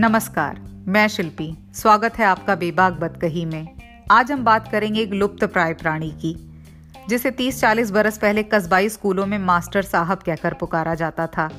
नमस्कार, 0.00 0.84
मैं 0.88 1.08
शिल्पी। 1.08 1.58
स्वागत 1.74 2.14
है 2.18 2.24
आपका 2.24 2.54
बेबाग 2.54 2.92
बदकही 2.92 3.44
में। 3.44 3.68
आज 4.10 4.32
हम 4.32 4.44
बात 4.44 4.72
करेंगे 4.72 5.00
एक 5.00 5.10
लुप्त 5.10 5.44
प्राय 5.44 5.74
प्राणी 5.74 6.10
की, 6.10 6.62
जिसे 7.08 7.30
30-40 7.30 7.90
बरस 7.90 8.18
पहले 8.18 8.42
कस्बाई 8.42 8.88
स्कूलों 8.88 9.26
में 9.26 9.38
मास्टर 9.38 9.82
साहब 9.82 10.18
कहकर 10.18 10.54
पुकारा 10.54 10.94
जाता 10.94 11.26
था। 11.26 11.50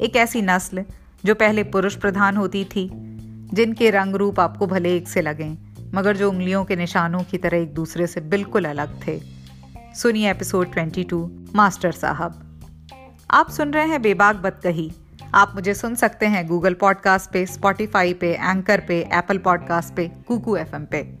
एक 0.00 0.16
ऐसी 0.16 0.42
नस्ल, 0.42 0.84
जो 1.24 1.34
पहले 1.34 1.64
पुरुष 1.64 1.96
प्रधान 1.96 2.36
होती 2.36 2.64
थी, 2.64 2.90
जिनके 3.54 3.90
रंग 3.90 4.14
रूप 4.14 4.40
आपको 4.40 4.66
भले 4.66 4.96
एक 4.96 5.08
से 5.08 5.22
लगें, 5.22 5.58
मगर 5.94 6.16
जो 6.16 6.30
उंगलियों 6.30 6.64
के 6.64 6.76
निशानों 6.76 7.22
की 7.22 7.38
तरह 7.38 7.58
एक 7.58 7.74
दूसरे 7.74 8.06
से 8.06 8.20
बिल्कुल 8.20 8.64
अलग 8.64 9.06
थे। 9.06 9.20
सुनिए 9.94 10.30
एपिसोड 10.30 10.70
22 10.70 11.46
मास्टर 11.54 11.92
साहब। 11.92 12.60
आप 13.30 13.50
सुन 13.50 13.70
रहे 13.70 13.86
हैं 13.86 14.02
बेबाक 14.02 14.36
बदकही। 14.36 14.92
आप 15.34 15.52
मुझे 15.54 15.74
सुन 15.74 15.94
सकते 15.94 16.26
हैं 16.26 16.46
गूगल 16.48 16.74
पॉडकास्ट 16.74 17.30
पे 17.30 17.46
स्पॉटिफाई 17.46 18.14
पे 18.14 18.32
एंकर 18.32 18.80
पे 18.80 19.08
एप्पल 19.12 19.38
पॉडकास्ट 19.38 19.94
पे 19.94 20.08
कुकू 20.28 20.56
एफ़ 20.56 20.76
पे। 20.76 21.18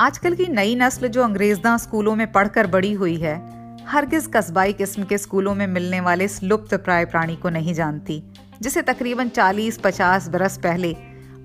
आजकल 0.00 0.34
की 0.34 0.46
नई 0.46 0.76
नस्ल 0.76 1.08
जो 1.08 1.22
अंग्रेजदा 1.22 1.76
स्कूलों 1.76 2.16
में 2.16 2.32
पढ़कर 2.32 2.66
बड़ी 2.66 2.92
हुई 2.92 3.16
है, 3.16 3.34
हरगिज 3.86 4.30
कस्बाई 4.34 4.72
किस्म 4.72 5.04
के 5.04 5.18
स्कूलों 5.18 5.54
में 5.54 5.66
मिलने 5.66 6.00
वाले 6.00 6.24
इस 6.24 6.42
लुप्त 6.42 6.74
प्राय 6.74 7.04
प्राणी 7.04 7.36
को 7.36 7.48
नहीं 7.48 7.74
जानती, 7.74 8.22
जिसे 8.62 8.82
तकरीबन 8.82 9.28
40-50 9.28 10.28
बरस 10.28 10.58
पहले 10.58 10.96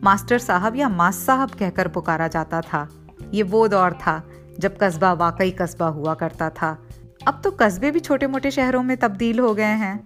मास्टर 0.03 0.39
साहब 0.39 0.75
या 0.75 0.89
मास 0.89 1.15
साहब 1.15 1.49
कहकर 1.49 1.87
पुकारा 1.87 2.27
जाता 2.27 2.61
था। 2.61 2.89
ये 3.33 3.43
वो 3.43 3.67
दौर 3.67 3.93
था 3.93 4.23
जब 4.59 4.77
कस्बा 4.81 5.13
वाकई 5.13 5.51
कस्बा 5.51 5.87
हुआ 5.87 6.13
करता 6.13 6.49
था। 6.49 6.77
अब 7.27 7.41
तो 7.43 7.51
कस्बे 7.51 7.91
भी 7.91 7.99
छोटे 7.99 8.27
मोटे 8.27 8.51
शहरों 8.51 8.83
में 8.83 8.97
तब्दील 8.97 9.39
हो 9.39 9.53
गए 9.53 9.63
हैं। 9.63 9.97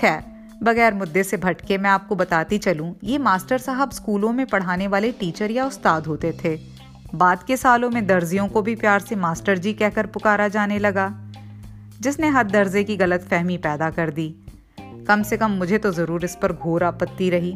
खैर 0.00 0.33
बगैर 0.62 0.94
मुद्दे 0.94 1.22
से 1.24 1.36
भटके 1.36 1.78
मैं 1.78 1.90
आपको 1.90 2.16
बताती 2.16 2.58
चलूँ, 2.58 2.94
ये 3.04 3.18
मास्टर 3.20 3.58
साहब 3.60 3.90
स्कूलों 3.92 4.32
में 4.32 4.46
पढ़ाने 4.46 4.86
वाले 4.86 5.10
टीचर 5.12 5.50
या 5.50 5.66
उस्ताद 5.66 6.06
होते 6.06 6.32
थे। 6.44 6.56
बाद 7.14 7.42
के 7.42 7.56
सालों 7.56 7.90
में 7.90 8.06
दर्जियों 8.06 8.46
को 8.48 8.62
भी 8.62 8.74
प्यार 8.76 9.00
से 9.00 9.16
मास्टर 9.16 9.58
जी 9.58 9.72
कहकर 9.72 10.06
पुकारा 10.06 10.48
जाने 10.48 10.78
लगा, 10.78 11.12
जिसने 12.00 12.28
हद 12.28 12.50
दर्जे 12.50 12.84
की 12.84 12.96
गलत 12.96 13.26
फहमी 13.30 13.56
पैदा 13.58 13.90
कर 13.90 14.10
दी। 14.10 14.28
कम 15.08 15.22
से 15.22 15.36
कम 15.36 15.50
मुझे 15.52 15.78
तो 15.78 15.90
ज़रूर 15.92 16.24
इस 16.24 16.36
पर 16.42 16.52
घोर 16.52 16.84
आपत्ति 16.84 17.30
रही, 17.30 17.52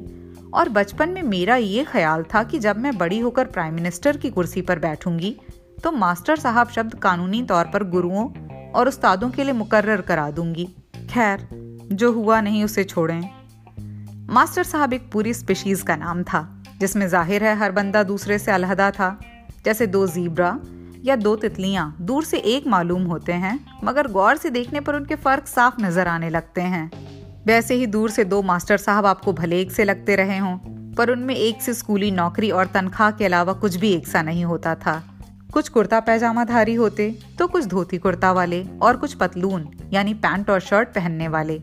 और 0.55 0.69
बचपन 0.70 1.08
में 1.08 1.23
मेरा 1.25 1.56
ये 1.56 1.84
ख्याल 1.84 2.23
था 2.25 2.42
कि 2.42 2.58
जब 2.58 2.78
मैं 2.78 2.97
बड़ी 2.98 3.19
होकर 3.19 3.47
प्राइम 3.47 3.75
मिनिस्टर 3.75 4.17
की 4.17 4.30
कुर्सी 4.30 4.62
पर 4.62 4.78
बैठूँगी 4.78 5.36
तो 5.84 5.92
मास्टर 5.92 6.36
साहब 6.39 6.69
शब्द 6.69 6.95
कानूनी 6.95 7.42
तौर 7.45 7.64
पर 7.64 7.84
गुरुओं 7.91 8.28
और 8.73 8.89
उस्तादों 8.89 9.30
के 9.30 9.45
लिए 9.45 9.53
मुकर्र 9.55 10.01
करा 10.03 10.30
दूँगी। 10.30 10.64
खैर 11.11 11.48
जो 11.92 12.12
हुआ 12.12 12.41
नहीं 12.41 12.64
उसे 12.64 12.84
छोड़ें। 12.84 13.20
मास्टर 14.31 14.62
साहब 14.62 14.92
एक 14.92 15.11
पूरी 15.12 15.34
स्पीशीज 15.34 15.83
का 15.83 15.97
नाम 15.97 16.22
था, 16.22 16.47
जिसमें 16.80 17.06
ज़ाहिर 17.08 17.45
है 17.45 17.56
हर 17.56 17.72
बंदा 17.72 18.03
दूसरे 18.03 18.39
से 18.39 18.53
अलहदा 18.53 18.91
था, 18.91 19.19
जैसे 19.64 19.86
दो 19.86 20.06
जीब्रा 20.06 20.58
या 21.05 21.17
दो 21.17 21.34
तितलियाँ 21.36 21.97
दूर 22.00 22.25
से 22.25 22.39
एक 22.39 22.67
मालूम 22.67 23.05
होते 23.05 23.33
हैं, 23.34 23.58
मगर 23.84 24.06
गौर 24.06 24.36
से 24.36 24.50
देखने 24.50 24.80
पर 24.80 24.97
उनके 24.97 25.14
फ़र्क 25.17 25.47
साफ़ 25.47 25.83
नज़र 25.83 26.08
आने 26.08 26.30
लगते 26.30 26.61
हैं। 26.61 26.91
वैसे 27.47 27.75
ही 27.75 27.86
दूर 27.86 28.11
से 28.11 28.25
दो 28.25 28.42
मास्टर 28.42 28.77
साहब 28.77 29.06
आपको 29.06 29.33
भले 29.33 29.61
एक 29.61 29.73
से 29.73 29.84
लगते 29.84 30.17
रहे 30.17 30.39
हों, 30.39 30.56
पर 30.95 31.11
उनमें 31.11 31.34
एक 31.34 31.62
से 31.62 31.75
स्कूली 31.75 32.11
नौकरी 32.11 32.50
और 32.50 32.67
तनख्वाह 32.67 33.11
के 33.11 33.25
अलावा 33.25 33.52
कुछ 33.52 33.77
भी 33.77 33.92
एक 33.92 34.06
सा 34.06 34.23
नहीं 34.23 34.45
होता 34.45 34.75
था। 34.75 35.02
कुछ 35.49 35.69
कुर्ता 35.69 35.99
पैजामा 36.01 36.45
धारी 36.45 36.75
होते 36.75 37.11
तो 37.39 37.47
कुछ 37.47 37.65
धोती 37.67 37.99
कुर्ता 37.99 38.33
वाले 38.33 38.63
और 38.83 38.97
कुछ 38.97 39.15
पतलून, 39.15 39.67
यानी 39.93 40.15
पैंट 40.17 40.51
और 40.51 40.61
शर्ट 40.61 40.89
पहनने 40.89 41.29
वाले। 41.29 41.59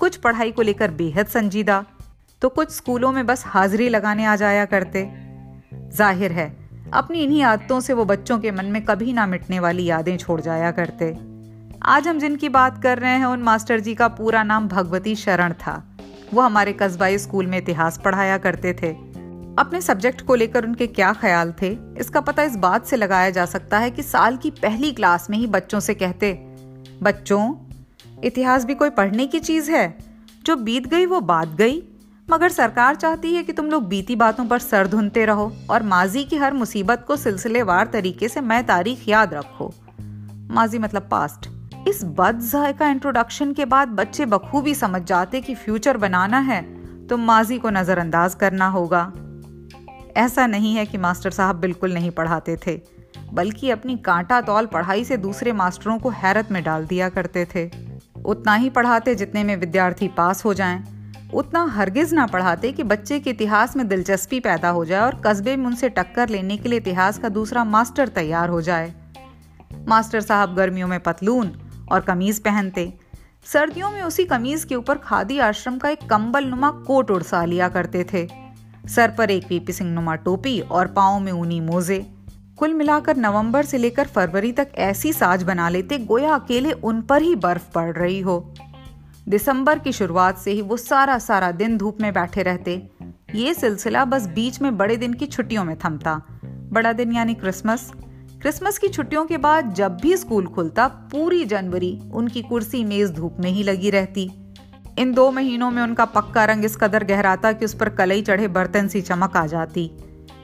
कुछ 0.00 0.16
पढ़ाई 0.16 0.50
को 0.50 0.62
लेकर 0.62 0.90
बेहद 0.92 1.26
संजीदा 1.26 1.84
तो 2.42 2.48
कुछ 2.48 2.70
स्कूलों 2.70 3.12
में 3.12 3.24
बस 3.26 3.44
हाजिरी 3.46 3.88
लगाने 3.88 4.24
आ 4.24 4.36
जाया 4.36 4.64
करते। 4.66 5.04
ज़ाहिर 5.90 6.32
है, 6.32 6.48
अपनी 6.92 7.22
इन्हीं 7.22 7.42
आदतों 7.42 7.80
से 7.80 7.92
वो 7.92 8.04
बच्चों 8.04 8.38
के 8.38 8.50
मन 8.50 8.66
में 8.66 8.84
कभी 8.84 9.12
ना 9.12 9.26
मिटने 9.26 9.60
वाली 9.60 9.84
यादें 9.84 10.16
छोड़ 10.18 10.40
जाया 10.40 10.70
करते। 10.72 11.12
आज 11.86 12.08
हम 12.08 12.18
जिनकी 12.18 12.48
बात 12.50 12.82
कर 12.82 12.98
रहे 12.98 13.10
हैं, 13.10 13.26
उन 13.26 13.42
मास्टर 13.42 13.80
जी 13.80 13.94
का 13.94 14.08
पूरा 14.10 14.42
नाम 14.42 14.68
भगवती 14.68 15.14
शरण 15.16 15.52
था। 15.56 15.82
वो 16.34 16.40
हमारे 16.40 16.72
कस्बाई 16.72 17.18
स्कूल 17.18 17.46
में 17.46 17.58
इतिहास 17.58 18.00
पढ़ाया 18.04 18.38
करते 18.38 18.72
थे। 18.72 18.94
अपने 19.58 19.80
सब्जेक्ट 19.80 20.20
को 20.20 20.34
लेकर 20.34 20.64
उनके 20.64 20.86
क्या 20.86 21.12
ख्याल 21.12 21.52
थे? 21.62 21.76
इसका 21.98 22.20
पता 22.20 22.42
इस 22.42 22.56
बात 22.56 22.86
से 22.86 22.96
लगाया 22.96 23.30
जा 23.30 23.44
सकता 23.46 23.78
है 23.78 23.90
कि 23.90 24.02
साल 24.02 24.36
की 24.36 24.50
पहली 24.50 24.92
क्लास 24.92 25.30
में 25.30 25.38
ही 25.38 25.46
बच्चों 25.46 25.80
से 25.80 25.94
कहते, 25.94 26.32
बच्चों, 27.02 27.54
इतिहास 28.24 28.64
भी 28.64 28.74
कोई 28.74 28.90
पढ़ने 28.90 29.26
की 29.26 29.40
चीज़ 29.40 29.70
है? 29.70 29.98
जो 30.44 30.56
बीत 30.56 30.86
गई 30.86 31.06
वो 31.06 31.20
बात 31.20 31.48
गई, 31.48 31.82
मगर 32.30 32.48
सरकार 32.48 32.94
चाहती 32.94 33.34
है 33.34 33.42
कि 33.42 33.52
तुम 33.52 33.66
लोग 33.66 33.88
बीती 33.88 34.16
बातों 34.16 34.44
पर 34.46 34.58
सर 34.58 34.86
धुनते 34.86 35.24
रहो 35.26 35.52
और 35.70 35.82
माजी 35.82 36.24
की 36.24 36.36
हर 36.36 36.52
मुसीबत 36.52 37.04
को 37.08 37.16
सिलसिलेवार 37.16 37.86
तरीके 37.86 38.28
से 38.28 38.40
मैं 38.40 38.64
तारीख 38.66 39.08
याद 39.08 39.34
रखो। 39.34 39.72
माजी 40.50 40.78
मतलब 40.78 41.08
पास्ट 41.10 41.48
इस 41.88 42.04
बद 42.04 42.40
का 42.78 42.88
इंट्रोडक्शन 42.88 43.52
के 43.52 43.64
बाद 43.64 43.88
बच्चे 43.88 44.26
बखूबी 44.26 44.74
समझ 44.74 45.02
जाते 45.02 45.40
कि 45.40 45.54
फ्यूचर 45.54 45.96
बनाना 45.96 46.38
है 46.38 46.62
तो 47.06 47.16
माजी 47.16 47.58
को 47.58 47.70
नज़रअंदाज 47.70 48.34
करना 48.34 48.68
होगा। 48.68 49.12
ऐसा 50.16 50.46
नहीं 50.46 50.74
है 50.74 50.84
कि 50.86 50.98
मास्टर 50.98 51.30
साहब 51.30 51.56
बिल्कुल 51.56 51.92
नहीं 51.94 52.10
पढ़ाते 52.10 52.56
थे 52.66 52.80
बल्कि 53.32 53.70
अपनी 53.70 53.96
कांटा 53.96 54.40
तौल 54.40 54.66
पढ़ाई 54.66 55.04
से 55.04 55.16
दूसरे 55.16 55.52
मास्टरों 55.52 55.98
को 55.98 56.10
हैरत 56.12 56.50
में 56.52 56.62
डाल 56.64 56.86
दिया 56.86 57.08
करते 57.08 57.44
थे। 57.54 57.70
उतना 58.24 58.54
ही 58.54 58.70
पढ़ाते 58.70 59.14
जितने 59.14 59.44
में 59.44 59.54
विद्यार्थी 59.56 60.08
पास 60.08 60.44
हो 60.44 60.54
जाएँ, 60.54 60.82
उतना 61.34 61.64
हरगिज 61.66 62.12
ना 62.14 62.26
पढ़ाते 62.26 62.72
कि 62.72 62.82
बच्चे 62.82 63.18
के 63.20 63.30
इतिहास 63.30 63.76
में 63.76 63.86
दिलचस्पी 63.88 64.40
पैदा 64.40 64.68
हो 64.68 64.84
जाए 64.84 65.00
और 65.00 65.20
कस्बे 65.26 65.56
में 65.56 65.66
उनसे 65.66 65.88
टक्कर 65.88 66.28
लेने 66.28 66.56
के 66.56 66.68
लिए 66.68 66.78
इतिहास 66.78 67.18
का 67.18 67.28
दूसरा 67.28 67.64
मास्टर 67.64 68.08
तैयार 68.10 68.48
हो 68.48 68.60
जाए। 68.60 68.92
मास्टर 69.88 70.20
साहब 70.20 70.54
गर्मियों 70.54 70.88
में 70.88 70.98
पतलून 71.00 71.52
और 71.92 72.00
कमीज 72.00 72.40
पहनते 72.40 72.92
सर्दियों 73.46 73.90
में 73.90 74.02
उसी 74.02 74.24
कमीज 74.24 74.64
के 74.64 74.74
ऊपर 74.74 74.98
खादी 74.98 75.38
आश्रम 75.38 75.78
का 75.78 75.88
एक 75.88 76.02
कंबल 76.10 76.44
नुमा 76.44 76.70
कोट 76.86 77.10
उड़सा 77.10 77.44
लिया 77.44 77.68
करते 77.68 78.04
थे। 78.12 78.26
सर 78.88 79.10
पर 79.10 79.30
एक 79.30 79.46
वीपी 79.48 79.72
सिंह 79.72 79.90
नुमा 79.90 80.14
टोपी 80.14 80.60
और 80.60 80.86
पाओ 80.86 81.18
में 81.18 81.32
ऊनी 81.32 81.60
मोजे। 81.60 82.06
कुल 82.58 82.74
मिलाकर 82.74 83.16
नवंबर 83.16 83.64
से 83.64 83.78
लेकर 83.78 84.06
फरवरी 84.06 84.52
तक 84.52 84.68
ऐसी 84.74 85.12
साज 85.12 85.42
बना 85.42 85.68
लेते 85.68 85.98
गोया 85.98 86.34
अकेले 86.34 86.72
उन 86.72 87.02
पर 87.02 87.22
ही 87.22 87.34
बर्फ़ 87.36 87.70
पड़ 87.70 87.92
रही 87.92 88.20
हो। 88.20 88.54
दिसंबर 89.28 89.78
की 89.78 89.92
शुरुआत 89.92 90.38
से 90.38 90.50
ही 90.50 90.60
वो 90.60 90.76
सारा 90.76 91.18
सारा 91.18 91.50
दिन 91.52 91.78
धूप 91.78 92.00
में 92.00 92.12
बैठे 92.12 92.42
रहते। 92.42 92.90
ये 93.34 93.54
सिलसिला 93.54 94.04
बस 94.04 94.26
बीच 94.26 94.62
में 94.62 94.76
बड़े 94.76 94.96
दिन 94.96 95.14
की 95.14 95.26
छुट्टियों 95.26 95.64
में 95.64 95.76
थमता। 95.76 96.22
बड़ा 96.44 96.92
दिन 96.92 97.12
यानी 97.12 97.34
क्रिसमस। 97.34 97.92
क्रिसमस 98.42 98.78
की 98.78 98.88
छुट्टियों 98.88 99.24
के 99.26 99.36
बाद 99.36 99.74
जब 99.74 99.96
भी 99.96 100.16
स्कूल 100.16 100.46
खुलता 100.46 100.88
पूरी 100.88 101.44
जनवरी 101.44 102.00
उनकी 102.12 102.42
कुर्सी 102.42 102.84
मेज 102.84 103.10
धूप 103.10 103.36
में 103.40 103.50
ही 103.50 103.62
लगी 103.62 103.90
रहती। 103.90 104.30
इन 104.98 105.12
दो 105.12 105.30
महीनों 105.30 105.70
में 105.70 105.82
उनका 105.82 106.04
पक्का 106.04 106.44
रंग 106.44 106.64
इस 106.64 106.76
कदर 106.76 107.04
गहराता 107.04 107.52
कि 107.52 107.64
उस 107.64 107.74
पर 107.74 107.88
कलई 107.88 108.22
चढ़े 108.22 108.48
बर्तन 108.48 108.88
सी 108.88 109.00
चमक 109.00 109.36
आ 109.36 109.46
जाती। 109.46 109.90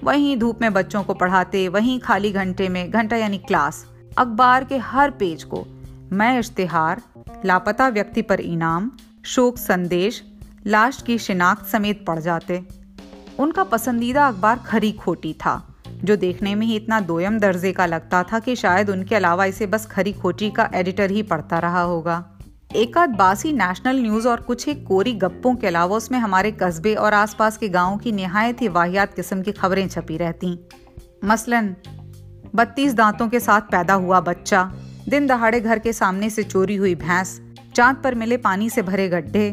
वहीं 0.05 0.37
धूप 0.37 0.61
में 0.61 0.73
बच्चों 0.73 1.03
को 1.03 1.15
पढ़ाते, 1.15 1.69
वहीं 1.69 2.01
खाली 2.01 2.33
घंटे 2.33 2.69
में, 2.69 2.91
घंटा 2.91 3.17
यानी 3.17 3.39
क्लास, 3.39 3.87
अखबार 4.19 4.65
के 4.65 4.77
हर 4.77 5.11
पेज 5.11 5.45
को। 5.45 5.65
मैं 6.13 6.39
इश्तेहार, 6.39 7.03
लापता 7.45 7.89
व्यक्ति 7.89 8.23
पर 8.23 8.41
इनाम, 8.41 8.91
शोक 9.25 9.59
संदेश, 9.59 10.23
लाश 10.67 11.03
की 11.03 11.19
शिनाख्त 11.19 11.67
समेत 11.67 12.05
पड़ 12.07 12.19
जाते। 12.19 12.63
उनका 13.39 13.65
पसंदीदा 13.65 14.27
अखबार 14.29 14.59
खरी 14.59 14.93
खोटी 14.93 15.33
था, 15.33 15.77
जो 16.05 16.17
देखने 16.17 16.55
में 16.55 16.67
ही 16.67 16.77
इतना 16.77 17.01
दोयम 17.01 17.39
दर्जे 17.39 17.73
का 17.73 17.87
लगता 17.87 18.23
था 18.23 18.39
कि 18.39 18.57
शायद 18.57 18.91
उनके 18.91 19.15
अलावा 19.15 19.45
इसे 19.45 19.67
बस 19.67 19.87
खरी 19.87 20.13
खोटी 20.13 20.51
का 20.51 20.71
एडिटर 20.75 21.11
ही 21.11 21.23
पढ़ता 21.23 21.59
रहा 21.59 21.83
होगा। 21.83 22.38
एक 22.77 22.97
आध 22.99 23.11
बासी 23.11 23.53
नेशनल 23.53 24.01
न्यूज़ 24.01 24.27
और 24.29 24.41
कुछ 24.41 24.67
एक 24.69 24.85
कोरी 24.87 25.13
गप्पों 25.13 25.55
के 25.57 25.67
अलावा 25.67 25.97
उसमें 25.97 26.19
हमारे 26.19 26.51
कस्बे 26.53 26.95
और 26.95 27.15
आसपास 27.15 27.57
के 27.59 27.69
गाँवों 27.69 27.97
की 27.99 28.13
निहायत 28.13 28.61
ही 28.63 28.69
वाहियात 28.69 29.15
किस्म 29.15 29.43
की 29.43 29.53
खबरें 29.53 29.89
छपी 29.89 30.17
रहती। 30.17 30.53
मसलन, 31.25 31.75
बत्तीस 32.55 32.95
दांतों 32.95 33.29
के 33.29 33.41
साथ 33.41 33.61
पैदा 33.61 33.95
हुआ 33.95 34.21
बच्चा, 34.21 34.63
दिन 35.09 35.27
दहाड़े 35.27 35.61
घर 35.61 35.79
के 35.79 35.93
सामने 35.93 36.31
से 36.31 36.43
चोरी 36.43 36.77
हुई 36.77 36.95
भैंस, 36.95 37.41
चाँद 37.75 37.97
पर 37.97 38.15
मिले 38.15 38.37
पानी 38.37 38.71
से 38.71 38.83
भरे 38.83 39.09
गड्ढे, 39.09 39.49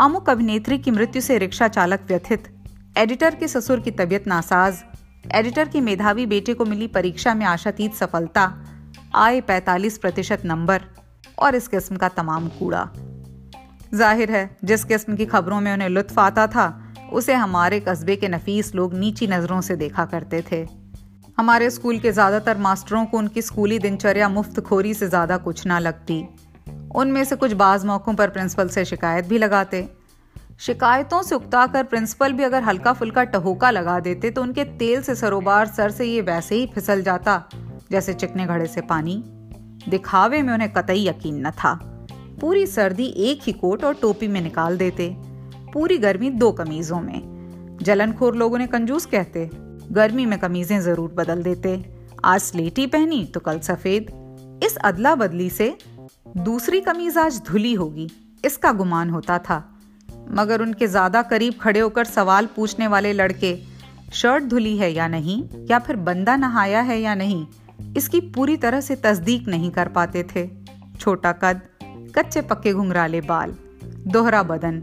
अमुक 0.00 0.30
अभिनेत्री 0.30 0.78
की 0.78 0.90
मृत्यु 0.90 1.22
से 1.22 1.38
रिक्शा 1.38 1.68
चालक 1.68 2.06
व्यथित, 2.08 2.48
एडिटर 2.98 3.34
के 3.34 3.48
ससुर 3.48 3.80
की 3.80 3.90
तबीयत 3.90 4.26
नासाज, 4.26 4.82
एडिटर 5.34 5.68
के 5.68 5.80
मेधावी 5.80 6.26
बेटे 6.26 6.54
को 6.54 6.64
मिली 6.64 6.86
परीक्षा 6.86 7.34
में 7.34 7.46
आशातीत 7.46 7.94
सफलता, 7.94 8.52
आए 9.14 9.40
45 9.40 9.98
प्रतिशत 9.98 10.42
नंबर। 10.44 10.82
और 11.38 11.54
इस 11.54 11.68
किस्म 11.68 11.96
का 11.96 12.08
तमाम 12.10 12.48
कूड़ा। 12.50 12.88
ज़ाहिर 13.94 14.30
है, 14.30 14.56
जिस 14.64 14.84
किस्म 14.84 15.16
की 15.16 15.26
खबरों 15.26 15.60
में 15.60 15.72
उन्हें 15.72 15.88
लुत्फ 15.88 16.18
आता 16.18 16.46
था, 16.46 16.66
उसे 17.12 17.34
हमारे 17.34 17.80
कस्बे 17.80 18.16
के 18.16 18.28
नफीस 18.28 18.74
लोग 18.74 18.94
नीची 18.94 19.26
नज़रों 19.26 19.60
से 19.60 19.76
देखा 19.76 20.04
करते 20.06 20.42
थे। 20.52 20.66
हमारे 21.38 21.68
स्कूल 21.70 21.98
के 21.98 22.12
ज़्यादातर 22.12 22.58
मास्टरों 22.58 23.04
को 23.06 23.18
उनकी 23.18 23.42
स्कूली 23.42 23.78
दिनचर्या 23.78 24.28
मुफ़्त 24.28 24.60
खोरी 24.60 24.94
से 24.94 25.08
ज़्यादा 25.08 25.36
कुछ 25.38 25.66
ना 25.66 25.78
लगती। 25.78 26.24
उनमें 26.96 27.22
से 27.24 27.36
कुछ 27.36 27.52
बाज़ 27.54 27.86
मौक़ों 27.86 28.14
पर 28.14 28.30
प्रिंसिपल 28.30 28.68
से 28.68 28.84
शिकायत 28.84 29.26
भी 29.26 29.38
लगाते। 29.38 29.88
शिकायतों 30.60 31.22
से 31.22 31.34
उकताकर 31.34 31.84
प्रिंसिपल 31.84 32.32
भी 32.32 32.42
अगर 32.42 32.62
हल्का 32.62 32.92
फुल्का 32.92 33.24
टहोका 33.26 33.70
लगा 33.70 33.98
देते 34.00 34.30
तो 34.30 34.42
उनके 34.42 34.64
तेल 34.78 35.02
से 35.02 35.14
सरोबार 35.14 35.66
सर 35.68 35.90
से 35.90 36.04
ये 36.04 36.20
वैसे 36.22 36.54
ही 36.54 36.66
फिसल 36.74 37.02
जाता, 37.02 37.42
जैसे 37.90 38.12
चिकने 38.14 38.46
घड़े 38.46 38.66
से 38.66 38.80
पानी। 38.82 39.22
दिखावे 39.88 40.42
में 40.42 40.52
उन्हें 40.54 40.72
कतई 40.72 41.06
यकीन 41.06 41.46
न 41.46 41.50
था। 41.50 41.74
पूरी 42.40 42.66
सर्दी 42.66 43.06
एक 43.24 43.40
ही 43.42 43.52
कोट 43.52 43.84
और 43.84 43.94
टोपी 43.94 44.28
में 44.28 44.40
निकाल 44.40 44.76
देते। 44.78 45.08
पूरी 45.72 45.98
गर्मी 45.98 46.30
दो 46.30 46.50
कमीजों 46.52 47.00
में। 47.00 47.78
जलनखोर 47.82 48.36
लोग 48.36 48.52
उन्हें 48.52 48.68
कंजूस 48.70 49.06
कहते, 49.06 49.48
गर्मी 49.92 50.26
में 50.26 50.38
कमीजें 50.38 50.80
ज़रूर 50.80 51.10
बदल 51.10 51.42
देते। 51.42 51.84
आज 52.24 52.40
स्लेटी 52.40 52.86
पहनी 52.86 53.24
तो 53.24 53.40
कल 53.40 53.58
सफ़ेद। 53.58 54.60
इस 54.64 54.76
अदला 54.76 55.14
बदली 55.14 55.48
से 55.50 55.76
दूसरी 56.36 56.80
कमीज 56.80 57.18
आज 57.18 57.40
धुली 57.46 57.72
होगी। 57.72 58.08
इसका 58.44 58.72
गुमान 58.72 59.10
होता 59.10 59.38
था। 59.38 59.62
मगर 60.30 60.62
उनके 60.62 60.86
ज़्यादा 60.86 61.22
करीब 61.22 61.54
खड़े 61.60 61.80
होकर 61.80 62.04
सवाल 62.04 62.46
पूछने 62.46 62.86
वाले 62.86 63.12
लड़के, 63.12 63.56
शर्ट 64.12 64.44
धुली 64.44 64.76
है 64.78 64.92
या 64.92 65.08
नहीं? 65.08 65.42
या 65.70 65.78
फिर 65.78 65.96
बंदा 65.98 66.36
नहाया 66.36 66.80
है 66.80 67.00
या 67.00 67.14
नहीं? 67.14 67.46
इसकी 67.96 68.20
पूरी 68.20 68.56
तरह 68.56 68.80
से 68.80 68.96
तस्दीक 68.96 69.48
नहीं 69.48 69.70
कर 69.70 69.88
पाते 69.88 70.22
थे। 70.22 70.50
छोटा 71.00 71.32
कद, 71.32 71.60
कच्चे 72.16 72.40
पक्के 72.40 72.72
घुंघराले 72.72 73.20
बाल, 73.20 73.54
दोहरा 73.84 74.42
बदन, 74.42 74.82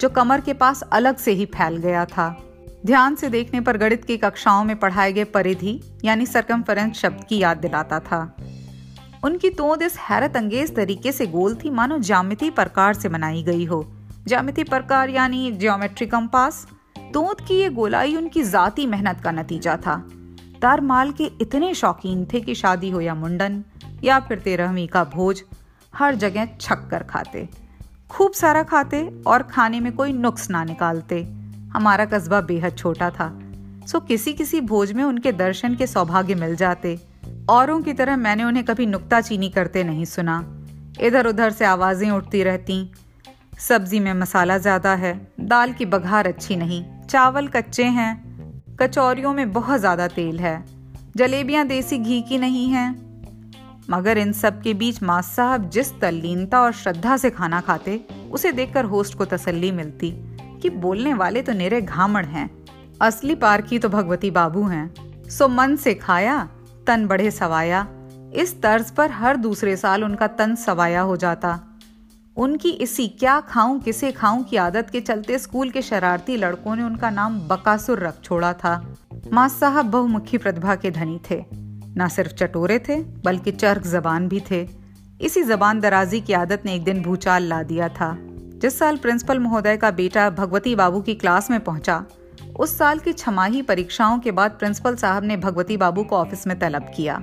जो 0.00 0.08
कमर 0.08 0.40
के 0.40 0.52
पास 0.52 0.82
अलग 0.82 1.16
से 1.16 1.32
ही 1.32 1.44
फैल 1.44 1.76
गया 1.76 2.04
था। 2.04 2.44
ध्यान 2.86 3.14
से 3.14 3.28
देखने 3.28 3.60
पर 3.60 3.76
गणित 3.76 4.04
की 4.04 4.16
कक्षाओं 4.16 4.64
में 4.64 4.78
पढ़ाए 4.78 5.12
गए 5.12 5.24
परिधि, 5.24 5.80
यानी 6.04 6.26
सरकमफरेंस 6.26 6.96
शब्द 6.96 7.24
की 7.28 7.38
याद 7.38 7.56
दिलाता 7.56 8.00
था। 8.00 8.36
उनकी 9.24 9.50
तोंद 9.50 9.82
इस 9.82 9.98
हैरत 9.98 10.36
अंगेज 10.36 10.74
तरीके 10.76 11.12
से 11.12 11.26
गोल 11.26 11.54
थी, 11.54 11.70
मानो 11.70 11.98
जामिति 11.98 12.50
प्रकार 12.50 12.94
से 12.94 13.08
बनाई 13.08 13.42
गई 13.42 13.64
हो। 13.64 13.94
जामिति 14.26 14.64
प्रकार 14.64 15.08
यानी 15.08 15.52
ज्योमेट्री 15.52 16.06
कंपास 16.06 16.66
तोंद 16.98 17.40
की 17.40 17.54
ये 17.54 17.68
गोलाई 17.68 18.16
उनकी 18.16 18.42
जाती 18.42 18.86
मेहनत 18.86 19.20
का 19.20 19.30
नतीजा 19.30 19.76
था। 19.76 20.08
तारमाल 20.62 21.10
के 21.12 21.24
इतने 21.40 21.72
शौकीन 21.74 22.24
थे 22.32 22.40
कि 22.40 22.54
शादी 22.54 22.90
हो 22.90 23.00
या 23.00 23.14
मुंडन, 23.14 23.62
या 24.04 24.18
फिर 24.20 24.38
तेरहवीं 24.38 24.86
का 24.88 25.04
भोज, 25.04 25.42
हर 25.94 26.14
जगह 26.14 26.48
छक 26.60 26.88
कर 26.90 27.02
खाते। 27.02 27.48
खूब 28.10 28.32
सारा 28.32 28.62
खाते 28.62 29.02
और 29.26 29.42
खाने 29.42 29.80
में 29.80 29.92
कोई 29.92 30.12
नुक्स 30.12 30.50
ना 30.50 30.62
निकालते। 30.64 31.22
हमारा 31.72 32.04
कस्बा 32.04 32.40
बेहद 32.42 32.76
छोटा 32.76 33.10
था, 33.10 33.28
सो 33.86 34.00
किसी 34.00 34.32
किसी 34.32 34.60
भोज 34.62 34.92
में 34.92 35.04
उनके 35.04 35.32
दर्शन 35.34 35.74
के 35.74 35.86
सौभाग्य 35.86 36.34
मिल 36.34 36.56
जाते। 36.56 36.98
औरों 37.50 37.80
की 37.82 37.92
तरह 37.92 38.16
मैंने 38.16 38.44
उन्हें 38.44 38.64
कभी 38.64 38.86
नुक्ता 38.86 39.20
चीनी 39.20 39.48
करते 39.50 39.84
नहीं 39.84 40.04
सुना। 40.04 40.42
इधर 41.00 41.26
उधर 41.26 41.50
से 41.50 41.64
आवाज़ें 41.64 42.10
उठती 42.10 42.42
रहती। 42.42 42.92
सब्ज़ी 43.58 44.00
में 44.00 44.12
मसाला 44.14 44.58
ज़्यादा 44.58 44.94
है, 44.94 45.14
दाल 45.40 45.72
की 45.72 45.86
बघार 45.86 46.26
अच्छी 46.26 46.56
नहीं, 46.56 46.84
चावल 47.06 47.48
कच्चे 47.48 47.84
हैं 47.86 48.21
कचौरियों 48.82 49.32
में 49.32 49.52
बहुत 49.52 49.80
ज़्यादा 49.80 50.06
तेल 50.08 50.38
है। 50.40 50.64
जलेबियाँ 51.16 51.66
देसी 51.66 51.98
घी 51.98 52.20
की 52.22 52.38
नहीं 52.38 52.68
हैं। 52.68 52.90
मगर 53.90 54.18
इन 54.18 54.32
सब 54.32 54.60
के 54.62 54.74
बीच 54.74 55.02
मास 55.02 55.26
साहब 55.26 55.68
जिस 55.70 55.92
तल्लीनता 56.00 56.60
और 56.60 56.72
श्रद्धा 56.72 57.16
से 57.16 57.30
खाना 57.30 57.60
खाते, 57.60 58.00
उसे 58.30 58.52
देखकर 58.52 58.84
होस्ट 58.84 59.14
को 59.14 59.24
तसल्ली 59.24 59.70
मिलती 59.72 60.10
कि 60.62 60.70
बोलने 60.70 61.14
वाले 61.14 61.42
तो 61.42 61.52
निरे 61.52 61.80
घामड़ 61.80 62.24
हैं। 62.24 62.50
असली 63.02 63.34
पारखी 63.34 63.78
तो 63.78 63.88
भगवती 63.88 64.30
बाबू 64.30 64.62
हैं। 64.62 65.28
सो 65.28 65.48
मन 65.48 65.76
से 65.76 65.94
खाया, 65.94 66.48
तन 66.86 67.06
बढ़े 67.06 67.30
सवाया। 67.30 67.86
इस 68.34 68.60
तर्ज 68.62 68.90
पर 68.90 69.10
हर 69.10 69.36
दूसरे 69.36 69.76
साल 69.76 70.04
उनका 70.04 70.26
तन 70.26 70.54
सवाया 70.54 71.00
हो 71.00 71.16
जाता। 71.16 71.58
उनकी 72.36 72.70
इसी 72.70 73.08
क्या 73.08 73.40
खाऊं, 73.40 73.80
किसे 73.80 74.12
खाऊं 74.12 74.42
की 74.42 74.56
आदत 74.56 74.90
के 74.90 75.00
चलते 75.00 75.38
स्कूल 75.38 75.70
के 75.70 75.82
शरारती 75.82 76.36
लड़कों 76.36 76.76
ने 76.76 76.82
उनका 76.82 77.10
नाम 77.10 77.40
बकासुर 77.40 77.98
रख 77.98 78.22
छोड़ा 78.24 78.52
था। 78.52 78.96
माँ 79.32 79.48
साहब 79.48 79.86
बहुमुखी 79.86 80.38
प्रतिभा 80.38 80.74
के 80.74 80.90
धनी 80.90 81.20
थे। 81.30 81.44
न 81.96 82.08
सिर्फ़ 82.08 82.32
चटोरे 82.32 82.78
थे, 82.78 83.02
बल्कि 83.02 83.50
चर्क 83.50 83.86
जबान 83.86 84.28
भी 84.28 84.42
थे। 84.50 84.68
इसी 85.20 85.42
जबान 85.42 85.80
दराजी 85.80 86.20
की 86.20 86.32
आदत 86.32 86.62
ने 86.64 86.74
एक 86.74 86.84
दिन 86.84 87.02
भूचाल 87.02 87.42
ला 87.42 87.62
दिया 87.62 87.88
था। 87.88 88.18
जिस 88.20 88.78
साल 88.78 88.96
प्रिंसिपल 88.96 89.38
महोदय 89.38 89.76
का 89.76 89.90
बेटा 89.90 90.30
भगवती 90.30 90.74
बाबू 90.74 91.00
की 91.00 91.14
क्लास 91.14 91.50
में 91.50 91.60
पहुँचा, 91.60 92.04
उस 92.60 92.78
साल 92.78 92.98
की 92.98 93.12
छमाही 93.12 93.62
परीक्षाओं 93.62 94.18
के 94.18 94.30
बाद 94.30 94.50
प्रिंसिपल 94.50 94.96
साहब 94.96 95.24
ने 95.24 95.36
भगवती 95.36 95.76
बाबू 95.76 96.04
को 96.04 96.16
ऑफ़िस 96.16 96.46
में 96.46 96.58
तलब 96.58 96.90
किया। 96.96 97.22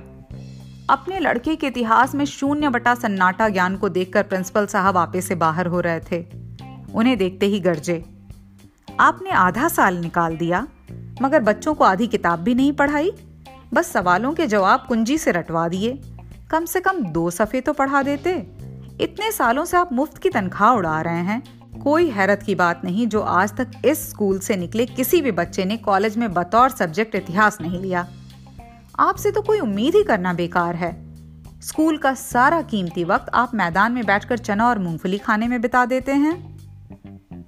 अपने 0.90 1.18
लड़के 1.18 1.54
के 1.56 1.66
इतिहास 1.66 2.14
में 2.14 2.24
शून्य 2.24 2.68
बटा 2.68 2.94
सन्नाटा 2.94 3.48
ज्ञान 3.48 3.76
को 3.76 3.88
देखकर 3.88 4.22
प्रिंसिपल 4.22 4.66
साहब 4.66 4.96
आपे 4.96 5.20
से 5.20 5.34
बाहर 5.34 5.66
हो 5.66 5.80
रहे 5.80 6.00
थे। 6.00 6.24
उन्हें 6.94 7.16
देखते 7.18 7.46
ही 7.46 7.60
गर्जे। 7.60 8.04
आपने 9.00 9.30
आधा 9.30 9.68
साल 9.68 9.96
निकाल 9.96 10.36
दिया, 10.36 10.66
मगर 11.22 11.40
बच्चों 11.40 11.74
को 11.74 11.84
आधी 11.84 12.06
किताब 12.06 12.40
भी 12.40 12.54
नहीं 12.54 12.72
पढ़ाई। 12.72 13.12
बस 13.74 13.92
सवालों 13.92 14.32
के 14.32 14.46
जवाब 14.46 14.84
कुंजी 14.88 15.18
से 15.18 15.32
रटवा 15.32 15.68
दिए। 15.68 15.98
कम 16.50 16.64
से 16.64 16.80
कम 16.80 17.02
दो 17.04 17.30
सफ़े 17.30 17.60
तो 17.60 17.72
पढ़ा 17.72 18.02
देते। 18.02 18.34
इतने 19.00 19.32
सालों 19.32 19.64
से 19.64 19.76
आप 19.76 19.92
मुफ़्त 19.92 20.18
की 20.18 20.28
तनख्वाह 20.28 20.72
उड़ा 20.72 21.00
रहे 21.00 21.22
हैं। 21.22 21.42
कोई 21.80 22.10
हैरत 22.10 22.42
की 22.42 22.54
बात 22.54 22.84
नहीं 22.84 23.06
जो 23.06 23.20
आज 23.20 23.56
तक 23.56 23.82
इस 23.84 24.08
स्कूल 24.10 24.38
से 24.38 24.56
निकले 24.56 24.86
किसी 24.86 25.22
भी 25.22 25.32
बच्चे 25.32 25.64
ने 25.64 25.76
कॉलेज 25.76 26.16
में 26.16 26.32
बतौर 26.34 26.70
सब्जेक्ट 26.70 27.14
इतिहास 27.14 27.60
नहीं 27.60 27.80
लिया। 27.80 28.08
आपसे 29.00 29.30
तो 29.30 29.40
कोई 29.42 29.60
उम्मीद 29.60 29.94
ही 29.94 30.02
करना 30.02 30.32
बेकार 30.32 30.74
है। 30.76 30.90
स्कूल 31.62 31.96
का 31.98 32.12
सारा 32.14 32.60
कीमती 32.62 33.04
वक्त 33.04 33.30
आप 33.34 33.54
मैदान 33.54 33.92
में 33.92 34.04
बैठकर 34.06 34.38
चना 34.38 34.68
और 34.68 34.78
मूंगफली 34.78 35.18
खाने 35.18 35.48
में 35.48 35.60
बिता 35.60 35.84
देते 35.84 36.12
हैं। 36.14 36.34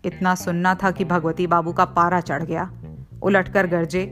इतना 0.04 0.34
सुनना 0.34 0.74
था 0.74 0.90
कि 0.90 1.04
भगवती 1.04 1.46
बाबू 1.46 1.72
का 1.72 1.84
पारा 1.84 2.20
चढ़ 2.20 2.42
गया। 2.42 2.70
उलटकर 3.22 3.66
गरजे, 3.66 4.04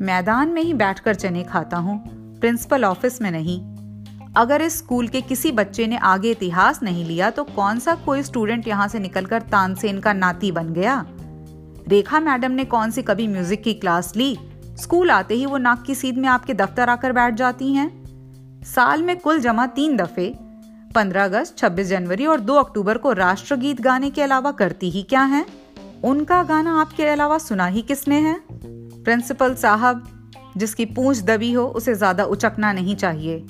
मैदान 0.00 0.48
में 0.48 0.62
ही 0.62 0.74
बैठकर 0.74 1.14
चने 1.14 1.44
खाता 1.44 1.76
हूँ, 1.76 1.98
प्रिंसिपल 2.40 2.84
ऑफ़िस 2.84 3.20
में 3.22 3.30
नहीं। 3.30 3.60
अगर 4.36 4.62
इस 4.62 4.78
स्कूल 4.78 5.08
के 5.08 5.20
किसी 5.22 5.52
बच्चे 5.52 5.86
ने 5.86 5.96
आगे 5.98 6.30
इतिहास 6.30 6.82
नहीं 6.82 7.04
लिया 7.04 7.30
तो 7.30 7.44
कौन 7.44 7.78
सा 7.78 7.94
कोई 8.04 8.22
स्टूडेंट 8.22 8.68
यहाँ 8.68 8.88
से 8.88 8.98
निकलकर 8.98 9.42
तानसेन 9.42 10.00
का 10.00 10.12
नाती 10.12 10.52
बन 10.52 10.72
गया? 10.72 11.04
रेखा 11.88 12.20
मैडम 12.20 12.52
ने 12.52 12.64
कौन 12.66 12.90
सी 12.90 13.02
कभी 13.02 13.28
म्यूज़िक 13.28 13.62
की 13.62 13.74
क्लास 13.74 14.16
ली? 14.16 14.36
स्कूल 14.78 15.10
आते 15.10 15.34
ही 15.34 15.46
वो 15.46 15.56
नाक 15.56 15.82
की 15.82 15.94
सीध 15.94 16.18
में 16.18 16.28
आपके 16.28 16.54
दफ्तर 16.54 16.88
आकर 16.88 17.12
बैठ 17.12 17.34
जाती 17.34 17.72
हैं। 17.74 17.88
साल 18.64 19.02
में 19.02 19.18
कुल 19.20 19.40
जमा 19.40 19.66
तीन 19.66 19.96
दफे 19.96 20.34
15 20.94 21.24
अगस्त 21.24 21.56
26 21.58 21.86
जनवरी 21.86 22.26
और 22.26 22.40
2 22.40 22.54
अक्टूबर 22.54 22.98
को 22.98 23.12
राष्ट्रगीत 23.12 23.80
गाने 23.80 24.10
के 24.10 24.22
अलावा 24.22 24.50
करती 24.50 24.90
ही 24.90 25.02
क्या 25.02 25.22
है? 25.22 25.46
उनका 26.04 26.42
गाना 26.42 26.80
आपके 26.80 27.06
अलावा 27.06 27.38
सुना 27.38 27.66
ही 27.66 27.82
किसने 27.82 28.16
है? 28.16 28.40
प्रिंसिपल 28.52 29.54
साहब, 29.54 30.06
जिसकी 30.56 30.84
पूंछ 30.84 31.20
दबी 31.20 31.52
हो, 31.52 31.64
उसे 31.64 31.94
ज़्यादा 31.94 32.24
उचकना 32.24 32.72
नहीं 32.72 32.96
चाहिए। 32.96 33.46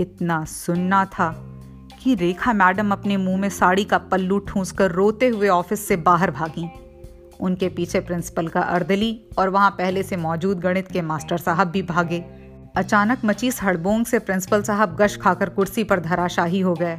इतना 0.00 0.44
सुनना 0.44 1.04
था 1.04 1.30
कि 2.02 2.14
रेखा 2.14 2.52
मैडम 2.52 2.92
अपने 2.92 3.16
मुँह 3.16 3.40
में 3.40 3.48
साड़ी 3.48 3.84
का 3.84 3.98
पल्लू 3.98 4.38
ठूंस 4.38 4.72
कर 4.72 4.90
रोते 4.90 5.28
हुए 5.28 5.48
ऑफ़िस 5.48 5.88
से 5.88 5.96
बाहर 5.96 6.30
भागी। 6.30 6.68
उनके 7.40 7.68
पीछे 7.68 8.00
प्रिंसिपल 8.00 8.48
का 8.48 8.60
अर्दली 8.60 9.20
और 9.38 9.48
वहाँ 9.48 9.70
पहले 9.70 10.02
से 10.02 10.16
मौजूद 10.16 10.60
गणित 10.60 10.88
के 10.88 11.02
मास्टर 11.02 11.38
साहब 11.38 11.68
भी 11.68 11.82
भागे। 11.82 12.24
अचानक 12.76 13.24
मची 13.24 13.50
हड़बोंग 13.62 14.04
से 14.06 14.18
प्रिंसिपल 14.18 14.62
साहब 14.62 14.96
गश 14.96 15.16
खाकर 15.16 15.48
कुर्सी 15.48 15.84
पर 15.84 16.00
धराशाही 16.00 16.60
हो 16.60 16.74
गए। 16.74 16.98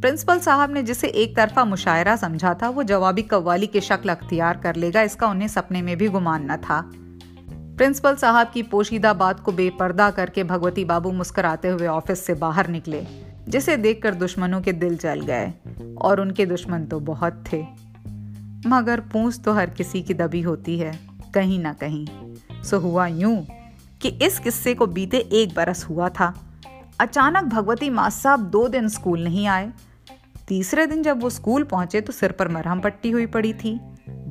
प्रिंसिपल 0.00 0.38
साहब 0.38 0.72
ने 0.72 0.82
जिसे 0.82 1.08
एक 1.08 1.36
तरफा 1.36 1.64
मुशायरा 1.64 2.16
समझा 2.16 2.54
था, 2.54 2.68
वो 2.68 2.82
जवाबी 2.82 3.22
कव्वाली 3.22 3.66
के 3.66 3.80
शक्ल 3.80 4.08
अख्तियार 4.08 4.56
कर 4.56 4.76
लेगा, 4.76 5.02
इसका 5.02 5.26
उन्हें 5.26 5.48
सपने 5.48 5.82
में 5.82 5.96
भी 5.96 6.08
गुमान 6.08 6.50
न 6.50 6.56
था। 6.56 6.80
प्रिंसिपल 7.76 8.14
साहब 8.14 8.50
की 8.54 8.62
पोशीदा 8.62 9.12
बात 9.12 9.40
को 9.40 9.52
बेपर्दा 9.52 10.10
करके 10.10 10.44
भगवती 10.44 10.84
बाबू 10.84 11.12
मुस्कराते 11.12 11.68
हुए 11.68 11.86
ऑफ़िस 11.86 12.24
से 12.24 12.34
बाहर 12.34 12.68
निकले, 12.68 13.06
जिसे 13.48 13.76
देखकर 13.76 14.14
दुश्मनों 14.14 14.60
के 14.60 14.72
दिल 14.72 14.96
जल 14.96 15.20
गए, 15.20 15.52
और 15.98 16.20
उनके 16.20 16.46
दुश्मन 16.46 16.84
तो 16.84 17.00
बहुत 17.00 17.44
थे। 17.52 17.64
मगर 18.66 19.00
पूछ 19.12 19.40
तो 19.44 19.52
हर 19.52 19.70
किसी 19.70 20.02
की 20.02 20.14
दबी 20.14 20.40
होती 20.40 20.78
है, 20.78 20.98
कहीं 21.34 21.58
ना 21.58 21.72
कहीं। 21.72 22.62
सो 22.62 22.78
हुआ 22.78 23.06
यूँ 23.06 23.46
कि 24.00 24.08
इस 24.22 24.38
किस्से 24.38 24.74
को 24.74 24.86
बीते 24.86 25.18
एक 25.32 25.54
बरस 25.54 25.84
हुआ 25.84 26.08
था। 26.10 26.32
अचानक 27.00 27.44
भगवती 27.44 27.90
माँ 27.90 28.08
साहब 28.10 28.40
दो 28.50 28.66
दिन 28.68 28.88
स्कूल 28.88 29.24
नहीं 29.24 29.46
आए। 29.46 29.70
तीसरे 30.48 30.86
दिन 30.86 31.02
जब 31.02 31.20
वो 31.22 31.30
स्कूल 31.30 31.64
पहुँचे 31.64 32.00
तो 32.00 32.12
सिर 32.12 32.32
पर 32.32 32.48
मरहम 32.48 32.80
पट्टी 32.80 33.10
हुई 33.10 33.26
पड़ी 33.26 33.52
थी। 33.54 33.78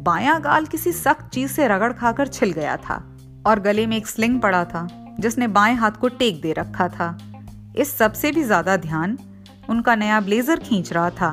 बायां 0.06 0.44
गाल 0.44 0.66
किसी 0.66 0.92
सख्त 0.92 1.30
चीज़ 1.34 1.52
से 1.52 1.68
रगड़ 1.68 1.92
खाकर 1.94 2.28
छिल 2.28 2.52
गया 2.52 2.76
था 2.80 2.96
और 3.48 3.60
गले 3.60 3.86
में 3.88 3.96
एक 3.98 4.08
स्लिंग 4.08 4.40
पड़ा 4.42 4.64
था, 4.66 4.88
जिसने 5.20 5.48
बाएँ 5.48 5.76
हाथ 5.76 5.92
को 5.92 6.08
टेक 6.10 6.42
दे 6.42 6.54
रखा 6.54 6.88
था। 6.90 7.18
इस 7.78 7.98
सबसे 7.98 8.32
भी 8.32 8.44
ज़्यादा 8.44 8.78
ध्यान 8.78 9.18
उनका 9.70 9.96
नया 9.96 10.20
ब्लेजर 10.20 10.60
खींच 10.60 10.92
रहा 10.94 11.10
था। 11.12 11.32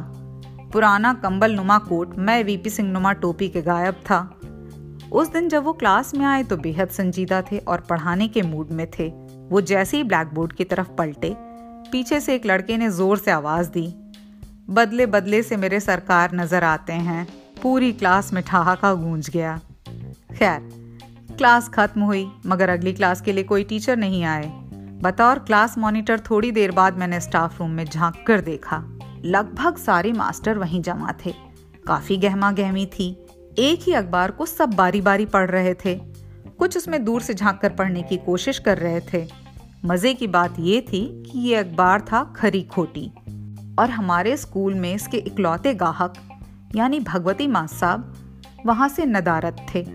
पुराना 0.72 1.12
कंबल 1.14 1.54
नुमा 1.54 1.78
कोट 1.78 2.14
मैं 2.18 2.42
वीपी 2.44 2.70
सिंह 2.70 2.90
नुमा 2.90 3.12
टोपी 3.12 3.48
के 3.48 3.62
गायब 3.62 3.94
था। 4.04 4.20
उस 5.12 5.32
दिन 5.32 5.48
जब 5.48 5.64
वो 5.64 5.72
क्लास 5.72 6.14
में 6.14 6.24
आए 6.26 6.42
तो 6.42 6.56
बेहद 6.56 6.88
संजीदा 6.88 7.40
थे 7.42 7.58
और 7.58 7.80
पढ़ाने 7.80 8.28
के 8.28 8.42
मूड 8.42 8.70
में 8.70 8.86
थे। 8.90 9.08
वो 9.48 9.60
जैसे 9.60 9.96
ही 9.96 10.04
ब्लैक 10.04 10.28
बोर्ड 10.34 10.52
की 10.52 10.64
तरफ़ 10.64 10.88
पलटे, 10.98 11.34
पीछे 11.92 12.20
से 12.20 12.34
एक 12.34 12.46
लड़के 12.46 12.76
ने 12.76 12.88
ज़ोर 12.90 13.18
से 13.18 13.30
आवाज़ 13.30 13.68
दी, 13.70 13.86
बदले 14.70 15.06
बदले 15.08 15.42
से 15.42 15.56
मेरे 15.56 15.80
सरकार 15.80 16.34
नज़र 16.34 16.64
आते 16.64 16.92
हैं। 16.92 17.26
पूरी 17.62 17.92
क्लास 17.92 18.32
में 18.32 18.42
ठहाका 18.42 18.94
गूंज 18.94 19.28
गया। 19.30 19.60
खैर, 20.34 20.60
क्लास 21.38 21.68
खत्म 21.68 22.00
हुई, 22.00 22.26
मगर 22.46 22.68
अगली 22.68 22.92
क्लास 22.92 23.20
के 23.20 23.32
लिए 23.32 23.44
कोई 23.44 23.64
टीचर 23.64 23.96
नहीं 23.96 24.24
आए। 24.24 24.50
बतौर 25.02 25.38
क्लास 25.38 25.78
मॉनिटर 25.78 26.20
थोड़ी 26.20 26.50
देर 26.52 26.70
बाद 26.70 26.98
मैंने 26.98 27.20
स्टाफ 27.20 27.60
रूम 27.60 27.70
में 27.70 27.84
झाँक 27.84 28.24
कर 28.26 28.40
देखा। 28.40 28.82
लगभग 29.24 29.76
सारे 29.76 30.12
मास्टर 30.12 30.58
वहीं 30.58 30.82
जमा 30.82 31.12
थे। 31.26 31.34
काफ़ी 31.86 32.16
गहमा 32.16 32.52
गहमी 32.52 32.86
थी। 32.86 33.26
एक 33.58 33.80
ही 33.82 33.92
अखबार 33.92 34.30
को 34.30 34.46
सब 34.46 34.70
बारी 34.70 35.00
बारी 35.00 35.26
पढ़ 35.26 35.50
रहे 35.50 35.74
थे। 35.74 35.94
कुछ 36.58 36.76
उसमें 36.76 37.04
दूर 37.04 37.20
से 37.22 37.34
झाँक 37.34 37.58
कर 37.62 37.70
पढ़ने 37.70 38.02
की 38.02 38.16
कोशिश 38.16 38.58
कर 38.58 38.78
रहे 38.78 39.00
थे। 39.00 39.28
मज़े 39.84 40.14
की 40.14 40.26
बात 40.26 40.56
यह 40.58 40.80
थी 40.80 41.22
कि 41.26 41.38
ये 41.38 41.56
अखबार 41.56 42.00
था 42.00 42.32
खरी 42.36 42.62
खोटी। 42.62 43.12
और 43.78 43.90
हमारे 43.90 44.36
स्कूल 44.36 44.74
में 44.74 44.94
इसके 44.94 45.16
इकलौते 45.16 45.74
गाहक, 45.74 46.14
यानी 46.76 47.00
भगवती 47.00 47.46
माँ 47.46 47.66
साहब, 47.66 48.14
वहाँ 48.66 48.88
से 48.88 49.04
नदारत 49.04 49.66
थे। 49.74 49.86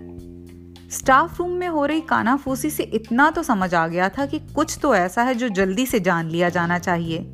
स्टाफ 0.91 1.39
रूम 1.39 1.51
में 1.51 1.67
हो 1.67 1.86
रही 1.86 2.01
कानाफूसी 2.01 2.69
से 2.69 2.84
इतना 2.84 3.31
तो 3.31 3.43
समझ 3.43 3.74
आ 3.74 3.88
गया 3.88 4.10
था 4.10 4.25
कि 4.25 4.39
कुछ 4.39 4.79
तो 4.81 4.96
ऐसा 4.96 5.24
है 5.24 5.36
जो 5.36 5.50
जल्दी 5.50 5.86
से 5.86 6.00
जान 6.00 6.29
लिया 6.29 6.50
जाना 6.50 6.79
चाहिए। 6.79 7.34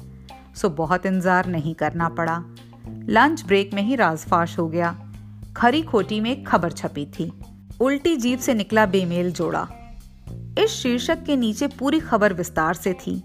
सो 0.55 0.69
बहुत 0.69 1.05
इंतज़ार 1.05 1.45
नहीं 1.45 1.73
करना 1.75 2.09
पड़ा। 2.09 2.41
लंच 3.09 3.43
ब्रेक 3.45 3.73
में 3.73 3.81
ही 3.81 3.95
राजफाश 3.95 4.57
हो 4.59 4.67
गया। 4.67 4.95
खरी 5.57 5.81
खोटी 5.81 6.19
में 6.19 6.43
खबर 6.43 6.71
छपी 6.71 7.05
थी। 7.19 7.31
उल्टी 7.81 8.15
जीप 8.15 8.39
से 8.39 8.53
निकला 8.53 8.85
बेमेल 8.85 9.31
जोड़ा। 9.31 9.67
इस 10.59 10.71
शीर्षक 10.71 11.23
के 11.23 11.35
नीचे 11.35 11.67
पूरी 11.67 11.99
खबर 11.99 12.33
विस्तार 12.33 12.73
से 12.73 12.93
थी। 12.93 13.23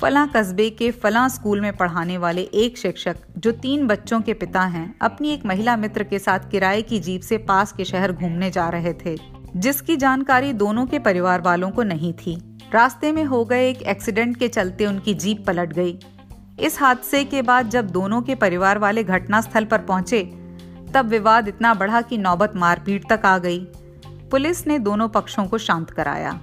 फला 0.00 0.24
कस्बे 0.26 0.68
के 0.70 0.90
फला 0.90 1.26
स्कूल 1.28 1.60
में 1.60 1.76
पढ़ाने 1.76 2.16
वाले 2.18 2.42
एक 2.54 2.78
शिक्षक, 2.78 3.16
जो 3.38 3.52
तीन 3.52 3.86
बच्चों 3.86 4.20
के 4.20 4.34
पिता 4.34 4.62
हैं, 4.62 4.94
अपनी 5.00 5.30
एक 5.30 5.46
महिला 5.46 5.76
मित्र 5.76 6.04
के 6.04 6.18
साथ 6.18 6.50
किराए 6.50 6.82
की 6.82 6.98
जीप 6.98 7.20
से 7.20 7.38
पास 7.38 7.72
के 7.72 7.84
शहर 7.84 8.12
घूमने 8.12 8.50
जा 8.50 8.68
रहे 8.68 8.92
थे, 8.94 9.16
जिसकी 9.56 9.96
जानकारी 9.96 10.52
दोनों 10.52 10.86
के 10.86 10.98
परिवार 10.98 11.40
वालों 11.40 11.70
को 11.70 11.82
नहीं 11.82 12.12
थी। 12.16 12.36
रास्ते 12.72 13.12
में 13.12 13.24
हो 13.24 13.44
गए 13.44 13.68
एक 13.70 13.82
एक्सीडेंट 13.82 14.36
के 14.36 14.48
चलते 14.48 14.86
उनकी 14.86 15.14
जीप 15.14 15.44
पलट 15.46 15.72
गई। 15.72 15.98
इस 16.60 16.80
हादसे 16.80 17.24
के 17.24 17.42
बाद 17.42 17.68
जब 17.68 17.90
दोनों 17.90 18.22
के 18.22 18.34
परिवार 18.34 18.78
वाले 18.78 19.04
घटनास्थल 19.04 19.64
पर 19.64 19.78
पहुँचे, 19.78 20.22
तब 20.94 21.06
विवाद 21.06 21.48
इतना 21.48 21.74
बढ़ा 21.74 22.00
कि 22.00 22.18
नौबत 22.18 22.52
मारपीट 22.56 23.12
तक 23.12 23.26
आ 23.26 23.38
गई। 23.38 23.58
पुलिस 24.06 24.66
ने 24.66 24.78
दोनों 24.78 25.08
पक्षों 25.08 25.46
को 25.46 25.58
शांत 25.58 25.90
कराया। 25.90 26.40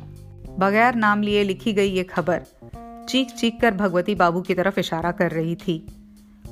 बगैर 0.59 0.95
नाम 0.95 1.21
लिए 1.21 1.43
लिखी 1.43 1.73
गई 1.73 1.87
ये 1.87 2.03
खबर 2.03 2.41
चीख 3.09 3.27
चीख 3.27 3.57
कर 3.61 3.73
भगवती 3.73 4.15
बाबू 4.15 4.41
की 4.41 4.53
तरफ़ 4.53 4.79
इशारा 4.79 5.11
कर 5.11 5.31
रही 5.31 5.55
थी। 5.55 5.87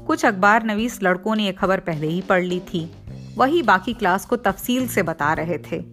कुछ 0.08 0.25
अखबार 0.25 0.63
नवीस 0.63 1.03
लड़कों 1.03 1.36
ने 1.36 1.46
यह 1.46 1.51
खबर 1.51 1.80
पहले 1.80 2.08
ही 2.08 2.22
पढ़ 2.22 2.44
ली 2.44 2.60
थी। 2.60 2.91
वही 3.38 3.62
बाकी 3.62 3.94
क्लास 3.94 4.25
को 4.25 4.36
तफसील 4.36 4.88
से 4.88 5.03
बता 5.03 5.34
रहे 5.34 5.58
थे। 5.58 5.84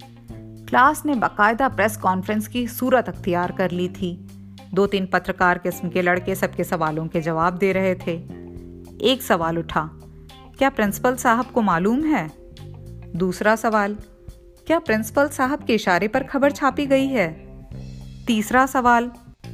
क्लास 0.68 1.02
ने 1.06 1.14
बाकायदा 1.14 1.68
प्रेस 1.68 1.96
कॉन्फ्रेंस 1.96 2.48
की 2.48 2.68
सूरत 2.68 3.08
अख्तियार 3.08 3.52
कर 3.52 3.70
ली 3.70 3.88
थी। 3.88 4.27
दो 4.74 4.86
तीन 4.86 5.06
पत्रकार 5.06 5.58
किस्म 5.58 5.88
के 5.88 6.02
लड़के 6.02 6.34
सबके 6.34 6.64
सवालों 6.64 7.06
के 7.06 7.20
जवाब 7.20 7.58
दे 7.58 7.72
रहे 7.72 7.94
थे। 7.96 8.12
एक 9.02 9.22
सवाल 9.22 9.58
उठा, 9.58 9.90
क्या 10.58 10.70
प्रिंसिपल 10.70 11.16
साहब 11.16 11.46
को 11.46 11.62
मालूम 11.62 12.04
है? 12.04 12.30
दूसरा 13.16 13.56
सवाल, 13.56 13.96
क्या 14.66 14.78
प्रिंसिपल 14.78 15.28
साहब 15.28 15.64
के 15.64 15.74
इशारे 15.74 16.08
पर 16.08 16.22
खबर 16.22 16.52
छापी 16.52 16.86
गई 16.86 17.06
है? 17.06 17.28
तीसरा 18.26 18.66
सवाल, 18.66 19.10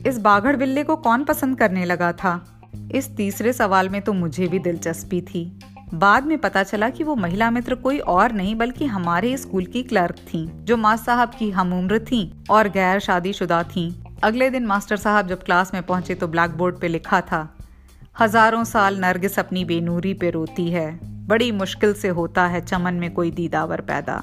इस 0.06 0.18
बाघड़ 0.18 0.56
बिल्ले 0.56 0.82
को 0.84 0.96
कौन 0.96 1.24
पसंद 1.24 1.58
करने 1.58 1.84
लगा 1.84 2.12
था? 2.12 2.60
इस 2.94 3.16
तीसरे 3.16 3.52
सवाल 3.52 3.88
में 3.88 4.02
तो 4.02 4.12
मुझे 4.12 4.46
भी 4.46 4.58
दिलचस्पी 4.58 5.20
थी। 5.20 5.60
बाद 5.94 6.26
में 6.26 6.38
पता 6.38 6.62
चला 6.62 6.88
कि 6.90 7.04
वो 7.04 7.14
महिला 7.14 7.50
मित्र 7.50 7.74
कोई 7.74 7.98
और 7.98 8.32
नहीं, 8.32 8.54
बल्कि 8.56 8.86
हमारे 8.86 9.36
स्कूल 9.36 9.66
की 9.66 9.82
क्लर्क 9.82 10.14
थी, 10.14 10.46
जो 10.54 10.76
माँ 10.76 10.96
साहब 10.96 11.30
की 11.38 11.50
हम 11.50 11.72
उम्र 11.72 11.98
थी 11.98 12.44
और 12.50 12.68
गैर 12.68 13.00
शादीशुदा 13.00 13.62
थी। 13.62 14.03
अगले 14.24 14.48
दिन 14.50 14.66
मास्टर 14.66 14.96
साहब 14.96 15.26
जब 15.28 15.42
क्लास 15.42 15.70
में 15.74 15.82
पहुँचे 15.82 16.14
तो 16.14 16.26
ब्लैक 16.28 16.50
बोर्ड 16.50 16.76
पर 16.80 16.88
लिखा 16.88 17.20
था, 17.22 17.40
हज़ारों 18.20 18.62
साल 18.64 18.98
नरगिस 18.98 19.38
अपनी 19.38 19.64
बेनूरी 19.64 20.12
पे 20.14 20.30
रोती 20.30 20.68
है, 20.70 20.86
बड़ी 21.26 21.50
मुश्किल 21.52 21.92
से 21.94 22.08
होता 22.10 22.46
है 22.46 22.60
चमन 22.60 22.94
में 22.94 23.12
कोई 23.14 23.30
दीदावर 23.30 23.80
पैदा। 23.80 24.14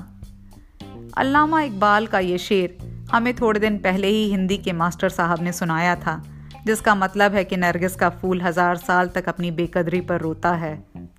अल्लामा 1.18 1.62
इकबाल 1.62 2.08
का 2.08 2.20
ये 2.20 2.38
शेर 2.38 2.78
हमें 3.12 3.34
थोड़े 3.36 3.60
दिन 3.60 3.78
पहले 3.78 4.08
ही 4.08 4.24
हिंदी 4.32 4.58
के 4.58 4.74
मास्टर 4.74 5.10
साहब 5.10 5.44
ने 5.44 5.52
सुनाया 5.52 5.96
था, 5.98 6.22
जिसका 6.66 6.96
मतलब 6.96 7.34
है 7.34 7.44
कि 7.44 7.58
नरगिस 7.58 7.96
का 7.96 8.10
फूल 8.12 8.42
हज़ार 8.42 8.78
साल 8.80 9.10
तक 9.10 9.30
अपनी 9.30 9.52
बेकदरी 9.52 10.02
पर 10.02 10.22
रोता 10.22 10.54
है, 10.56 10.76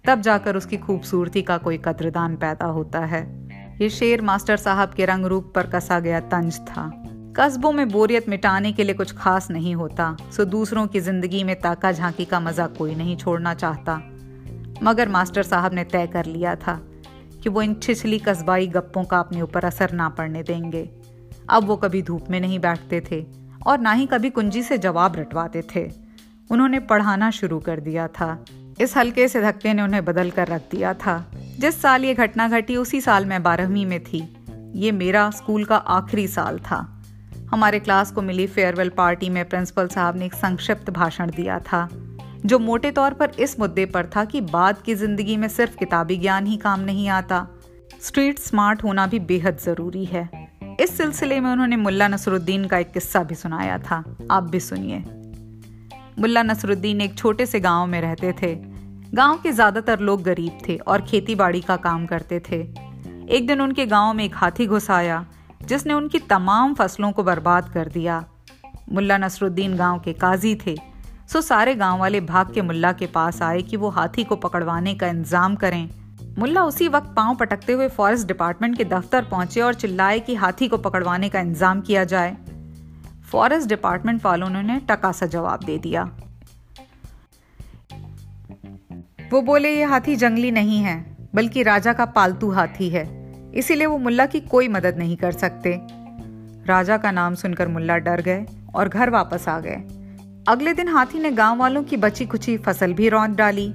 तब 0.07 0.21
जाकर 0.21 0.57
उसकी 0.57 0.77
खूबसूरती 0.79 1.43
का 1.43 1.59
कोई 1.59 1.79
कद्रदान 1.85 2.37
पैदा 2.37 2.67
होता 2.71 3.05
है। 3.07 3.23
ये 3.81 3.89
शेर 3.91 4.23
मास्टर 4.23 4.57
साहब 4.59 4.95
के 4.95 5.07
रंग 5.07 5.27
रूप 5.27 5.53
पर 5.55 5.71
कसा 5.71 6.01
गया 6.01 6.21
तंज 6.29 6.61
था। 6.67 6.91
कस्बों 7.37 7.73
में 7.73 7.89
बोरियत 7.89 8.29
मिटाने 8.29 8.73
के 8.73 8.85
लिए 8.85 8.95
कुछ 8.95 9.12
खास 9.12 9.51
नहीं 9.51 9.75
होता, 9.75 10.17
सो 10.37 10.45
दूसरों 10.45 10.87
की 10.87 11.01
ज़िंदगी 11.01 11.45
में 11.45 11.61
ताका 11.61 11.93
झांकी 11.93 12.25
का 12.25 12.41
मज़ा 12.41 12.67
कोई 12.67 12.95
नहीं 12.95 13.17
छोड़ना 13.17 13.55
चाहता। 13.55 13.95
मगर 14.83 15.09
मास्टर 15.09 15.43
साहब 15.43 15.75
ने 15.75 15.85
तय 15.85 16.07
कर 16.07 16.27
लिया 16.27 16.55
था 16.57 16.75
कि 17.43 17.49
वो 17.49 17.62
इन 17.62 17.75
छिछली 17.75 18.19
कस्बाई 18.19 18.67
गप्पों 18.67 19.05
का 19.05 19.19
अपने 19.19 19.41
ऊपर 19.41 19.65
असर 19.65 19.93
ना 19.93 20.09
पड़ने 20.09 20.43
देंगे। 20.43 20.91
अब 21.51 21.65
वो 21.65 21.77
कभी 21.77 22.03
धूप 22.03 22.31
में 22.31 22.41
नहीं 22.41 22.59
बैठते 22.59 23.03
थे 23.11 23.25
और 23.67 23.81
ना 23.81 23.93
ही 23.93 24.07
कभी 24.07 24.31
कुंजी 24.31 24.62
से 24.62 24.79
जवाब 24.79 25.17
रटवाते 25.17 25.62
थे। 25.75 25.91
उन्होंने 26.51 26.79
पढ़ाना 26.79 27.31
शुरू 27.31 27.61
कर 27.61 27.81
दिया 27.81 28.09
था। 28.09 28.45
इस 28.81 28.97
हल्के 28.97 29.29
से 29.29 29.43
धक्के 29.43 29.75
ने 29.75 29.83
उन्हें 29.83 30.05
बदल 30.05 30.31
कर 30.31 30.49
रख 30.49 30.71
दिया 30.71 30.95
था। 30.95 31.25
जिस 31.59 31.83
साल 31.83 32.05
ये 32.05 32.15
घटना 32.15 32.49
घटी, 32.49 32.77
उसी 32.77 33.01
साल 33.01 33.27
मैं 33.27 33.43
बारहवीं 33.43 33.87
में 33.87 34.03
थी। 34.05 34.27
ये 34.75 34.93
मेरा 34.93 35.31
स्कूल 35.31 35.65
का 35.65 35.77
आखिरी 35.77 36.29
साल 36.29 36.59
था। 36.59 37.01
हमारे 37.52 37.78
क्लास 37.80 38.11
को 38.12 38.23
मिली 38.23 38.47
फेयरवेल 38.47 38.88
पार्टी 38.88 39.28
में 39.28 39.44
प्रिंसिपल 39.49 39.88
साहब 39.88 40.16
ने 40.16 40.26
एक 40.26 40.35
संक्षिप्त 40.35 40.88
भाषण 40.90 41.30
दिया 41.30 41.59
था, 41.59 41.88
जो 42.47 42.59
मोटे 42.59 42.90
तौर 42.90 43.14
पर 43.14 43.30
इस 43.38 43.59
मुद्दे 43.61 43.85
पर 43.87 44.06
था 44.06 44.25
कि 44.25 44.40
बाद 44.40 44.80
की 44.82 44.94
ज़िंदगी 44.94 45.37
में 45.37 45.49
सिर्फ़ 45.49 45.76
किताबी 45.76 46.16
ज्ञान 46.16 46.47
ही 46.47 46.56
काम 46.56 46.80
नहीं 46.80 47.09
आता। 47.09 47.47
स्ट्रीट 48.02 48.38
स्मार्ट 48.38 48.82
होना 48.85 49.06
भी 49.06 49.18
बेहद 49.21 49.59
ज़रूरी 49.59 50.04
है। 50.04 50.28
इस 50.80 50.97
सिलसिले 50.97 51.40
में 51.40 51.50
उन्होंने 51.50 51.76
मुल्ला 51.76 52.09
नसरुद्दीन 52.09 52.64
का 52.64 52.78
एक 52.78 52.90
किस्सा 52.92 53.23
भी 53.23 53.35
सुनाया 53.35 53.76
था। 53.80 54.02
आप 54.30 54.42
भी 54.42 54.61
सुनिए। 54.61 54.99
मुल्ला 56.18 56.42
नसरुद्दीन 56.42 57.00
एक 57.00 57.18
छोटे 57.18 57.47
से 57.47 57.61
गाँव 57.61 57.87
में 57.87 58.00
रहते 58.00 58.32
थे। 58.32 58.54
गाँव 59.14 59.38
के 59.42 59.52
ज़्यादातर 59.52 60.00
लोग 60.00 60.23
गरीब 60.23 60.59
थे 60.68 60.76
और 60.78 61.02
खेती 61.02 61.35
बाड़ी 61.35 61.61
का 61.61 61.76
काम 61.78 62.06
करते 62.06 62.40
थे। 62.40 62.61
एक 63.28 63.47
दिन 63.47 63.61
उनके 63.61 63.87
गाँव 63.87 64.12
में 64.14 64.25
एक 64.25 64.37
हाथी 64.37 64.66
घुस 64.66 64.90
आया। 64.90 65.25
जिसने 65.66 65.95
उनकी 65.95 66.19
तमाम 66.19 66.75
फ़सलों 66.75 67.12
को 67.12 67.23
बर्बाद 67.23 67.69
कर 67.69 67.88
दिया। 67.88 68.25
मुल्ला 68.92 69.19
नसरुद्दीन 69.19 69.76
गाँव 69.76 70.00
के 70.00 70.12
काजी 70.12 70.54
थे। 70.66 70.76
सो 71.33 71.40
सारे 71.40 71.75
गाँव 71.75 72.00
वाले 72.00 72.21
भाग 72.21 72.52
के 72.54 72.62
मुल्ला 72.62 72.92
के 72.92 73.07
पास 73.07 73.42
आए 73.42 73.62
कि 73.62 73.76
वो 73.76 73.88
हाथी 73.88 74.25
को 74.25 74.37
पकड़वाने 74.37 74.95
का 74.95 75.07
इंतज़ाम 75.07 75.54
करें। 75.57 75.88
मुल्ला 76.38 76.64
उसी 76.64 76.88
वक्त 76.88 77.12
पाँव 77.16 77.37
पटकते 77.37 77.73
हुए 77.73 77.88
फॉरेस्ट 77.88 78.26
डिपार्टमेंट 78.28 78.76
के 78.78 78.85
दफ्तर 78.85 79.25
पहुँचे 79.25 79.61
और 79.61 79.75
चिल्लाए 79.75 80.21
कि 80.21 80.35
हाथी 80.35 80.69
को 80.69 80.78
पकड़वाने 80.78 81.28
का 81.28 81.40
इंतज़ाम 81.40 81.81
किया 81.81 82.04
जाए। 82.04 82.37
फॉरेस्ट 83.31 83.69
डिपार्टमेंट 83.69 84.25
वालों 84.25 84.49
ने 84.49 84.81
टका 84.81 85.12
सा 85.12 85.26
जवाब 85.26 85.64
दे 85.64 85.78
दिया। 85.78 86.02
वो 89.33 89.40
बोले, 89.42 89.76
ये 89.76 89.85
हाथी 89.85 90.16
जंगली 90.16 90.50
नहीं 90.50 90.78
है, 90.78 91.16
बल्कि 91.35 91.62
राजा 91.62 91.92
का 91.92 92.04
पालतू 92.04 92.50
हाथी 92.50 92.88
है। 92.88 93.22
इसीलिए 93.54 93.87
वो 93.87 93.99
मुल्ला 93.99 94.26
की 94.26 94.40
कोई 94.40 94.68
मदद 94.68 94.99
नहीं 94.99 95.16
कर 95.16 95.32
सकते। 95.32 95.80
राजा 96.66 96.97
का 96.97 97.11
नाम 97.11 97.35
सुनकर 97.35 97.68
मुल्ला 97.68 97.97
डर 97.97 98.21
गए 98.21 98.47
और 98.75 98.88
घर 98.88 99.11
वापस 99.11 99.49
आ 99.49 99.61
गए। 99.61 99.76
अगले 100.49 100.73
दिन 100.73 100.88
हाथी 100.88 101.18
ने 101.18 101.30
गाँव 101.30 101.59
वालों 101.59 101.82
की 101.82 101.97
बची 101.97 102.26
कुची 102.26 102.56
फ़सल 102.56 102.92
भी 102.92 103.09
रौंद 103.09 103.37
डाली। 103.37 103.75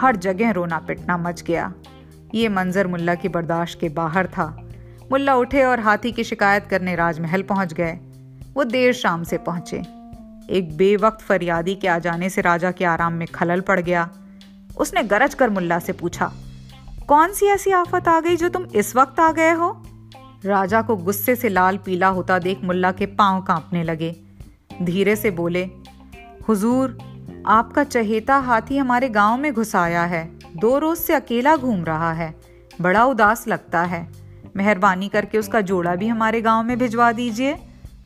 हर 0.00 0.16
जगह 0.16 0.50
रोना 0.50 0.78
पिटना 0.78 1.16
मच 1.16 1.42
गया। 1.42 1.72
ये 2.34 2.48
मंजर 2.48 2.86
मुल्ला 2.86 3.14
की 3.14 3.28
बर्दाश्त 3.28 3.80
के 3.80 3.88
बाहर 3.88 4.26
था। 4.26 4.46
मुल्ला 5.12 5.34
उठे 5.34 5.64
और 5.64 5.80
हाथी 5.80 6.12
की 6.12 6.24
शिकायत 6.24 6.66
करने 6.66 6.94
राजमहल 6.96 7.42
पहुँच 7.42 7.72
गए। 7.72 7.92
वो 8.54 8.64
देर 8.64 8.92
शाम 8.92 9.22
से 9.24 9.38
पहुँचे। 9.38 9.76
एक 10.50 10.76
बेवक्त 10.76 11.20
फरियादी 11.20 11.74
के 11.74 11.88
आ 11.88 11.98
जाने 11.98 12.30
से 12.30 12.40
राजा 12.40 12.70
के 12.70 12.84
आराम 12.84 13.12
में 13.12 13.26
खलल 13.28 13.60
पड़ 13.60 13.80
गया। 13.80 14.10
उसने 14.78 15.02
गरज 15.02 15.34
कर 15.34 15.50
मुल्ला 15.50 15.78
से 15.78 15.92
पूछा 15.92 16.32
कौन 17.08 17.32
सी 17.32 17.46
ऐसी 17.46 17.70
आफत 17.70 18.08
आ 18.08 18.20
गई 18.20 18.36
जो 18.36 18.48
तुम 18.48 18.64
इस 18.64 18.96
वक्त 18.96 19.20
आ 19.20 19.32
गए 19.32 19.52
हो? 19.52 19.82
राजा 20.44 20.82
को 20.82 20.96
गुस्से 20.96 21.36
से 21.36 21.48
लाल 21.48 21.76
पीला 21.76 22.08
होता 22.08 22.38
देख 22.38 22.60
मुल्ला 22.64 22.92
के 22.92 23.06
पाँव 23.06 23.42
कांपने 23.42 23.82
लगे। 23.84 24.16
धीरे 24.82 25.16
से 25.16 25.30
बोले, 25.30 25.70
हुजूर, 26.48 26.98
आपका 27.46 27.84
चहेता 27.84 28.36
हाथी 28.36 28.76
हमारे 28.76 29.08
गाँव 29.08 29.38
में 29.38 29.52
घुस 29.52 29.76
आया 29.76 30.04
है। 30.04 30.38
दो 30.56 30.78
रोज 30.78 30.98
से 30.98 31.14
अकेला 31.14 31.56
घूम 31.56 31.84
रहा 31.84 32.12
है। 32.12 32.40
बड़ा 32.80 33.04
उदास 33.04 33.48
लगता 33.48 33.82
है। 33.82 34.12
मेहरबानी 34.56 35.08
करके 35.08 35.38
उसका 35.38 35.60
जोड़ा 35.60 35.96
भी 35.96 36.08
हमारे 36.08 36.40
गाँव 36.42 36.62
में 36.62 36.78
भिजवा 36.78 37.12
दीजिए। 37.12 37.58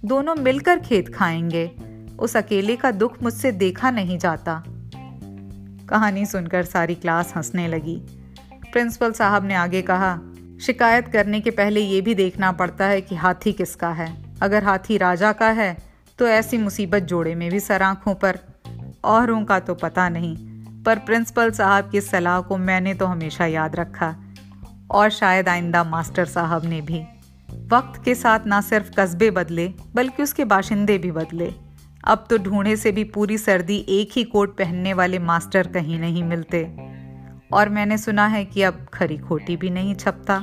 दोनों 0.05 0.35
मिलकर 0.35 0.81
खेत 0.81 1.15
खाएँगे। 1.15 1.71
उस 2.19 2.37
अकेले 2.37 2.77
का 2.77 2.91
दुख 2.91 3.23
मुझसे 3.23 3.53
देखा 3.53 3.91
नहीं 3.91 4.19
जाता। 4.19 4.65
कहानी 5.89 6.27
सुनकर 6.27 6.63
सारी 6.63 6.95
क्लास 6.95 7.33
हंसने 7.37 7.69
लगी। 7.69 8.03
प्रिंसिपल 8.73 9.13
साहब 9.13 9.45
ने 9.45 9.55
आगे 9.55 9.83
कहा, 9.83 10.19
शिकायत 10.63 11.09
करने 11.09 11.41
के 11.41 11.51
पहले 11.51 11.81
ये 11.81 12.01
भी 12.01 12.15
देखना 12.15 12.53
पड़ता 12.53 12.85
है 12.85 13.01
कि 13.01 13.15
हाथी 13.15 13.53
किसका 13.53 13.91
है। 13.91 14.15
अगर 14.43 14.65
हाथी 14.65 14.97
राजा 14.97 15.33
का 15.33 15.49
है 15.49 15.77
तो 16.19 16.27
ऐसी 16.29 16.59
मुसीबत 16.59 17.03
जोड़े 17.03 17.35
में 17.35 17.51
भी 17.51 17.61
सर 17.61 17.83
आँखों 17.83 18.15
पर। 18.15 18.39
औरों 19.05 19.45
का 19.45 19.59
तो 19.59 19.75
पता 19.75 20.09
नहीं, 20.09 20.37
पर 20.83 20.99
प्रिंसिपल 20.99 21.51
साहब 21.51 21.91
की 21.91 22.01
सलाह 22.01 22.41
को 22.41 22.57
मैंने 22.57 22.95
तो 22.95 23.07
हमेशा 23.07 23.47
याद 23.47 23.77
रखा। 23.77 24.15
और 24.91 25.11
शायद 25.11 25.49
आइंदा 25.49 25.83
मास्टर 25.85 26.25
साहब 26.25 26.65
ने 26.65 26.81
भी। 26.81 27.03
वक्त 27.69 28.03
के 28.05 28.15
साथ 28.15 28.47
ना 28.47 28.61
सिर्फ़ 28.61 28.91
कस्बे 28.99 29.31
बदले, 29.31 29.67
बल्कि 29.95 30.23
उसके 30.23 30.45
बाशिंदे 30.45 30.99
भी 30.99 31.11
बदले। 31.11 31.53
अब 32.05 32.27
तो 32.31 32.39
ढूंढे 32.39 32.77
से 32.77 32.93
भी 32.93 33.05
पूरी 33.05 33.39
सर्दी 33.39 33.85
एक 33.89 34.11
ही 34.13 34.25
कोट 34.25 34.57
पहनने 34.59 34.93
वाले 34.95 35.19
मास्टर 35.19 35.67
कहीं 35.67 35.99
नहीं 36.01 36.23
मिलते। 36.25 36.65
और 37.53 37.69
मैंने 37.69 37.99
सुना 37.99 38.27
है 38.27 38.45
कि 38.45 38.63
अब 38.63 38.87
खरी 38.95 39.19
खोटी 39.19 39.57
भी 39.57 39.71
नहीं 39.71 39.95
छपता। 39.95 40.35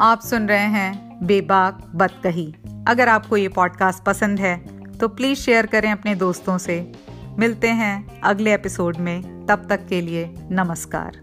आप 0.00 0.20
सुन 0.20 0.48
रहे 0.48 0.66
हैं 0.66 1.18
बेबाक 1.26 1.92
बतकही 1.94 2.54
अगर 2.88 3.08
आपको 3.08 3.36
ये 3.36 3.48
पॉडकास्ट 3.48 4.02
पसंद 4.04 4.40
है 4.40 4.56
तो 4.98 5.08
प्लीज़ 5.08 5.38
शेयर 5.38 5.66
करें 5.66 5.92
अपने 5.92 6.14
दोस्तों 6.14 6.58
से। 6.58 6.92
मिलते 7.38 7.68
हैं 7.68 8.20
अगले 8.20 8.54
एपिसोड 8.54 8.96
में। 8.96 9.46
तब 9.46 9.66
तक 9.68 9.86
के 9.86 10.00
लिए 10.00 10.34
नमस्कार। 10.50 11.20